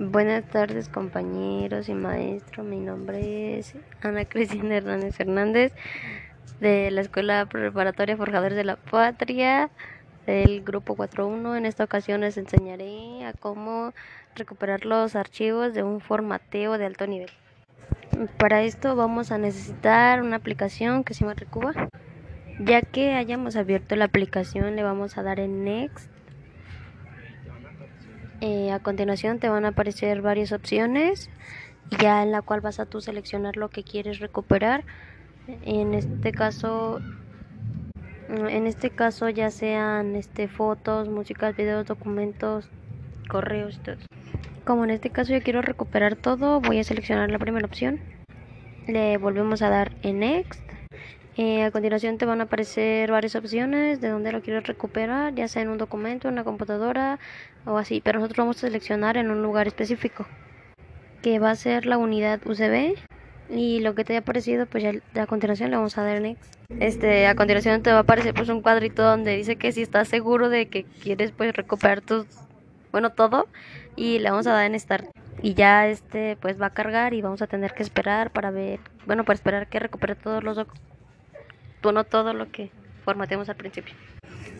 Buenas 0.00 0.48
tardes 0.48 0.88
compañeros 0.88 1.90
y 1.90 1.92
maestros, 1.92 2.66
mi 2.66 2.78
nombre 2.78 3.58
es 3.58 3.74
Ana 4.00 4.24
Cristina 4.24 4.78
Hernández 4.78 5.20
Hernández 5.20 5.74
de 6.58 6.90
la 6.90 7.02
Escuela 7.02 7.44
Preparatoria 7.44 8.16
Forjadores 8.16 8.56
de 8.56 8.64
la 8.64 8.76
Patria 8.76 9.68
del 10.24 10.62
grupo 10.62 10.96
4.1. 10.96 11.54
En 11.54 11.66
esta 11.66 11.84
ocasión 11.84 12.22
les 12.22 12.38
enseñaré 12.38 13.26
a 13.26 13.34
cómo 13.34 13.92
recuperar 14.36 14.86
los 14.86 15.16
archivos 15.16 15.74
de 15.74 15.82
un 15.82 16.00
formateo 16.00 16.78
de 16.78 16.86
alto 16.86 17.06
nivel. 17.06 17.30
Para 18.38 18.62
esto 18.62 18.96
vamos 18.96 19.30
a 19.30 19.36
necesitar 19.36 20.22
una 20.22 20.36
aplicación 20.36 21.04
que 21.04 21.12
se 21.12 21.20
llama 21.20 21.34
Recuba. 21.34 21.74
Ya 22.58 22.80
que 22.80 23.12
hayamos 23.16 23.54
abierto 23.54 23.96
la 23.96 24.06
aplicación 24.06 24.76
le 24.76 24.82
vamos 24.82 25.18
a 25.18 25.22
dar 25.22 25.40
en 25.40 25.62
Next 25.64 26.10
eh, 28.40 28.72
a 28.72 28.78
continuación 28.78 29.38
te 29.38 29.48
van 29.48 29.64
a 29.64 29.68
aparecer 29.68 30.22
varias 30.22 30.52
opciones, 30.52 31.30
ya 32.00 32.22
en 32.22 32.32
la 32.32 32.42
cual 32.42 32.60
vas 32.60 32.80
a 32.80 32.86
tú 32.86 33.00
seleccionar 33.00 33.56
lo 33.56 33.68
que 33.68 33.84
quieres 33.84 34.18
recuperar. 34.18 34.84
En 35.62 35.94
este 35.94 36.32
caso, 36.32 37.00
en 38.28 38.66
este 38.66 38.90
caso 38.90 39.28
ya 39.28 39.50
sean 39.50 40.16
este 40.16 40.48
fotos, 40.48 41.08
músicas, 41.08 41.56
videos, 41.56 41.86
documentos, 41.86 42.68
correos, 43.28 43.80
todo. 43.82 43.96
Como 44.64 44.84
en 44.84 44.90
este 44.90 45.10
caso 45.10 45.32
yo 45.32 45.42
quiero 45.42 45.62
recuperar 45.62 46.16
todo, 46.16 46.60
voy 46.60 46.78
a 46.78 46.84
seleccionar 46.84 47.30
la 47.30 47.38
primera 47.38 47.66
opción. 47.66 48.00
Le 48.86 49.18
volvemos 49.18 49.62
a 49.62 49.68
dar 49.68 49.92
en 50.02 50.20
Next 50.20 50.69
eh, 51.36 51.62
a 51.62 51.70
continuación 51.70 52.18
te 52.18 52.26
van 52.26 52.40
a 52.40 52.44
aparecer 52.44 53.10
varias 53.10 53.36
opciones 53.36 54.00
de 54.00 54.08
donde 54.08 54.32
lo 54.32 54.42
quieres 54.42 54.66
recuperar, 54.66 55.34
ya 55.34 55.46
sea 55.48 55.62
en 55.62 55.68
un 55.68 55.78
documento, 55.78 56.28
en 56.28 56.34
una 56.34 56.44
computadora 56.44 57.18
o 57.64 57.78
así, 57.78 58.00
pero 58.00 58.18
nosotros 58.18 58.38
vamos 58.38 58.56
a 58.56 58.60
seleccionar 58.60 59.16
en 59.16 59.30
un 59.30 59.42
lugar 59.42 59.68
específico, 59.68 60.26
que 61.22 61.38
va 61.38 61.50
a 61.50 61.56
ser 61.56 61.86
la 61.86 61.98
unidad 61.98 62.44
USB 62.44 62.96
y 63.48 63.80
lo 63.80 63.94
que 63.94 64.04
te 64.04 64.12
haya 64.12 64.20
aparecido, 64.20 64.66
pues 64.66 64.82
ya 64.82 65.22
a 65.22 65.26
continuación 65.26 65.70
le 65.70 65.76
vamos 65.76 65.96
a 65.98 66.02
dar 66.02 66.20
next. 66.20 66.54
Este, 66.80 67.26
a 67.26 67.34
continuación 67.34 67.82
te 67.82 67.90
va 67.90 67.98
a 67.98 68.00
aparecer 68.02 68.34
pues 68.34 68.48
un 68.48 68.60
cuadrito 68.60 69.02
donde 69.02 69.36
dice 69.36 69.56
que 69.56 69.72
si 69.72 69.82
estás 69.82 70.08
seguro 70.08 70.48
de 70.48 70.68
que 70.68 70.84
quieres 70.84 71.32
pues 71.32 71.54
recuperar 71.54 72.00
tus, 72.00 72.26
bueno, 72.92 73.10
todo 73.10 73.48
y 73.96 74.18
le 74.18 74.30
vamos 74.30 74.46
a 74.46 74.52
dar 74.52 74.66
en 74.66 74.78
start 74.78 75.06
y 75.42 75.54
ya 75.54 75.88
este 75.88 76.36
pues 76.40 76.60
va 76.60 76.66
a 76.66 76.70
cargar 76.70 77.14
y 77.14 77.22
vamos 77.22 77.40
a 77.40 77.46
tener 77.46 77.72
que 77.72 77.82
esperar 77.82 78.30
para 78.30 78.50
ver, 78.50 78.80
bueno, 79.06 79.24
para 79.24 79.34
esperar 79.34 79.68
que 79.68 79.78
recupere 79.78 80.14
todos 80.14 80.44
los 80.44 80.56
documentos 80.56 80.89
no 81.82 82.04
todo 82.04 82.32
lo 82.34 82.50
que 82.50 82.70
formateamos 83.04 83.48
al 83.48 83.56
principio. 83.56 83.94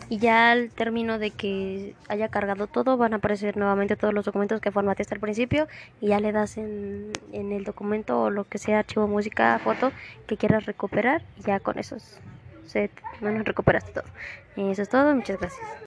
Y 0.08 0.18
ya 0.18 0.50
al 0.50 0.70
término 0.70 1.20
de 1.20 1.30
que 1.30 1.94
haya 2.08 2.28
cargado 2.28 2.66
todo, 2.66 2.96
van 2.96 3.12
a 3.12 3.16
aparecer 3.16 3.56
nuevamente 3.56 3.94
todos 3.94 4.12
los 4.12 4.24
documentos 4.24 4.60
que 4.60 4.72
formateaste 4.72 5.14
al 5.14 5.20
principio 5.20 5.68
y 6.00 6.08
ya 6.08 6.18
le 6.18 6.32
das 6.32 6.56
en, 6.56 7.12
en 7.32 7.52
el 7.52 7.62
documento 7.62 8.22
o 8.22 8.30
lo 8.30 8.44
que 8.44 8.58
sea, 8.58 8.80
archivo, 8.80 9.06
música, 9.06 9.56
foto 9.62 9.92
que 10.26 10.36
quieras 10.36 10.66
recuperar 10.66 11.22
y 11.38 11.42
ya 11.42 11.60
con 11.60 11.78
eso 11.78 11.96
se, 12.66 12.90
bueno, 13.20 13.42
recuperaste 13.44 13.92
todo. 13.92 14.04
Eso 14.56 14.82
es 14.82 14.88
todo, 14.88 15.14
muchas 15.14 15.38
gracias. 15.38 15.70